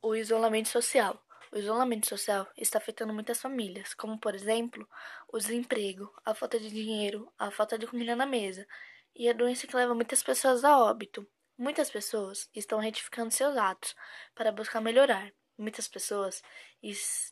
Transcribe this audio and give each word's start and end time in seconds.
O 0.00 0.14
isolamento 0.14 0.68
social. 0.68 1.20
O 1.50 1.58
isolamento 1.58 2.06
social 2.06 2.46
está 2.56 2.78
afetando 2.78 3.12
muitas 3.12 3.40
famílias, 3.40 3.94
como, 3.94 4.16
por 4.18 4.32
exemplo, 4.32 4.88
o 5.26 5.38
desemprego, 5.38 6.12
a 6.24 6.34
falta 6.34 6.58
de 6.60 6.70
dinheiro, 6.70 7.32
a 7.36 7.50
falta 7.50 7.76
de 7.76 7.86
comida 7.86 8.14
na 8.14 8.24
mesa 8.24 8.64
e 9.16 9.28
a 9.28 9.32
doença 9.32 9.66
que 9.66 9.74
leva 9.74 9.94
muitas 9.94 10.22
pessoas 10.22 10.62
a 10.62 10.78
óbito. 10.78 11.26
Muitas 11.56 11.90
pessoas 11.90 12.48
estão 12.54 12.78
retificando 12.78 13.32
seus 13.32 13.56
atos 13.56 13.96
para 14.36 14.52
buscar 14.52 14.80
melhorar. 14.80 15.32
Muitas 15.58 15.88
pessoas 15.88 16.42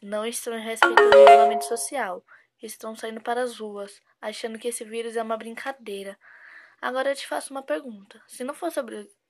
não 0.03 0.27
estão 0.27 0.59
respeitando 0.59 1.17
o 1.17 1.23
isolamento 1.23 1.65
social, 1.65 2.25
estão 2.61 2.97
saindo 2.97 3.21
para 3.21 3.43
as 3.43 3.61
ruas, 3.61 4.03
achando 4.21 4.59
que 4.59 4.67
esse 4.67 4.85
vírus 4.85 5.17
é 5.17 5.23
uma 5.23 5.37
brincadeira. 5.37 6.19
Agora 6.81 7.13
eu 7.13 7.15
te 7.15 7.29
faço 7.29 7.53
uma 7.53 7.63
pergunta: 7.63 8.21
se 8.27 8.43
não 8.43 8.55
fosse 8.55 8.81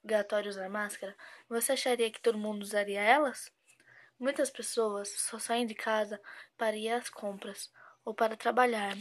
obrigatório 0.02 0.50
usar 0.50 0.68
máscara, 0.68 1.16
você 1.48 1.72
acharia 1.72 2.10
que 2.10 2.20
todo 2.20 2.38
mundo 2.38 2.62
usaria 2.62 3.00
elas? 3.00 3.50
Muitas 4.18 4.50
pessoas 4.50 5.10
só 5.10 5.38
saem 5.38 5.66
de 5.66 5.74
casa 5.74 6.20
para 6.56 6.76
ir 6.76 6.90
às 6.90 7.10
compras 7.10 7.70
ou 8.04 8.14
para 8.14 8.36
trabalhar. 8.36 8.96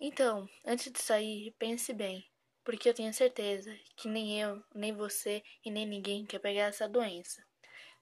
Então, 0.00 0.48
antes 0.64 0.92
de 0.92 1.00
sair, 1.00 1.52
pense 1.58 1.92
bem, 1.92 2.24
porque 2.62 2.88
eu 2.88 2.94
tenho 2.94 3.12
certeza 3.12 3.76
que 3.96 4.08
nem 4.08 4.40
eu, 4.40 4.62
nem 4.74 4.92
você 4.92 5.42
e 5.64 5.70
nem 5.70 5.86
ninguém 5.86 6.24
quer 6.24 6.38
pegar 6.38 6.66
essa 6.66 6.88
doença. 6.88 7.44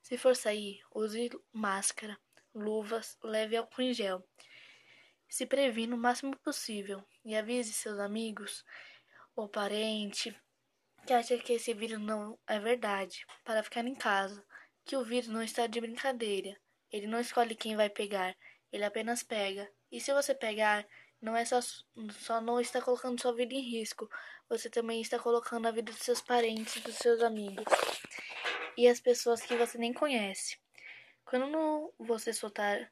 Se 0.02 0.18
for 0.18 0.36
sair, 0.36 0.80
use 0.94 1.30
máscara, 1.52 2.18
luvas, 2.54 3.16
leve 3.22 3.56
álcool 3.56 3.82
em 3.82 3.94
gel. 3.94 4.22
Se 5.28 5.46
previna 5.46 5.96
o 5.96 5.98
máximo 5.98 6.36
possível 6.36 7.02
e 7.24 7.34
avise 7.34 7.72
seus 7.72 7.98
amigos 7.98 8.64
ou 9.34 9.48
parente 9.48 10.34
que 11.06 11.12
acha 11.12 11.38
que 11.38 11.52
esse 11.52 11.72
vírus 11.72 12.00
não 12.00 12.36
é 12.48 12.58
verdade, 12.58 13.24
para 13.44 13.62
ficar 13.62 13.86
em 13.86 13.94
casa, 13.94 14.44
que 14.84 14.96
o 14.96 15.04
vírus 15.04 15.28
não 15.28 15.40
está 15.40 15.66
de 15.66 15.80
brincadeira. 15.80 16.56
Ele 16.90 17.06
não 17.06 17.20
escolhe 17.20 17.54
quem 17.54 17.76
vai 17.76 17.88
pegar, 17.88 18.36
ele 18.72 18.84
apenas 18.84 19.22
pega. 19.22 19.70
E 19.90 20.00
se 20.00 20.12
você 20.12 20.34
pegar, 20.34 20.86
não 21.26 21.36
é 21.36 21.44
só, 21.44 21.60
só 22.20 22.40
não 22.40 22.60
está 22.60 22.80
colocando 22.80 23.20
sua 23.20 23.34
vida 23.34 23.52
em 23.52 23.60
risco, 23.60 24.08
você 24.48 24.70
também 24.70 25.00
está 25.00 25.18
colocando 25.18 25.66
a 25.66 25.72
vida 25.72 25.90
dos 25.90 26.00
seus 26.00 26.20
parentes, 26.20 26.80
dos 26.82 26.94
seus 26.94 27.20
amigos 27.20 27.64
e 28.76 28.86
as 28.86 29.00
pessoas 29.00 29.42
que 29.42 29.56
você 29.56 29.76
nem 29.76 29.92
conhece. 29.92 30.56
Quando 31.24 31.92
você 31.98 32.32
soltar, 32.32 32.88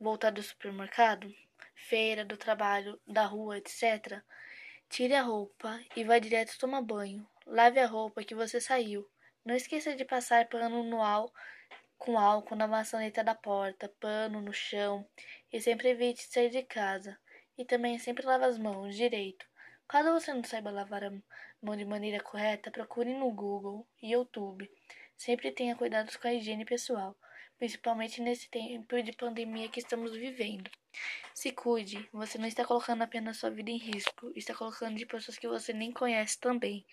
voltar 0.00 0.30
do 0.30 0.42
supermercado, 0.42 1.32
feira, 1.76 2.24
do 2.24 2.36
trabalho, 2.36 3.00
da 3.06 3.24
rua, 3.24 3.58
etc., 3.58 4.20
tire 4.88 5.14
a 5.14 5.22
roupa 5.22 5.80
e 5.94 6.02
vá 6.02 6.18
direto 6.18 6.58
tomar 6.58 6.82
banho. 6.82 7.24
Lave 7.46 7.78
a 7.78 7.86
roupa 7.86 8.24
que 8.24 8.34
você 8.34 8.60
saiu. 8.60 9.08
Não 9.44 9.54
esqueça 9.54 9.94
de 9.94 10.04
passar 10.04 10.48
pano 10.48 10.82
no 10.82 11.00
álcool 11.00 11.32
com 11.96 12.18
álcool 12.18 12.56
na 12.56 12.66
maçaneta 12.66 13.22
da 13.22 13.34
porta, 13.34 13.88
pano 14.00 14.40
no 14.40 14.52
chão 14.52 15.06
e 15.52 15.60
sempre 15.60 15.90
evite 15.90 16.24
sair 16.24 16.50
de 16.50 16.62
casa. 16.64 17.16
E 17.58 17.64
também 17.64 17.98
sempre 17.98 18.26
lave 18.26 18.44
as 18.44 18.58
mãos 18.58 18.94
direito. 18.96 19.46
Caso 19.88 20.12
você 20.12 20.32
não 20.32 20.42
saiba 20.42 20.70
lavar 20.70 21.04
a 21.04 21.12
mão 21.62 21.76
de 21.76 21.84
maneira 21.84 22.22
correta, 22.22 22.70
procure 22.70 23.14
no 23.14 23.30
Google 23.30 23.86
e 24.02 24.12
YouTube. 24.12 24.70
Sempre 25.16 25.52
tenha 25.52 25.76
cuidado 25.76 26.10
com 26.18 26.28
a 26.28 26.34
higiene 26.34 26.64
pessoal, 26.64 27.16
principalmente 27.58 28.20
nesse 28.20 28.50
tempo 28.50 29.00
de 29.02 29.12
pandemia 29.12 29.68
que 29.68 29.78
estamos 29.78 30.12
vivendo. 30.16 30.70
Se 31.32 31.52
cuide, 31.52 32.08
você 32.12 32.36
não 32.36 32.48
está 32.48 32.64
colocando 32.64 33.02
apenas 33.02 33.38
sua 33.38 33.50
vida 33.50 33.70
em 33.70 33.78
risco, 33.78 34.32
está 34.34 34.54
colocando 34.54 34.96
de 34.96 35.06
pessoas 35.06 35.38
que 35.38 35.46
você 35.46 35.72
nem 35.72 35.92
conhece 35.92 36.38
também. 36.38 36.84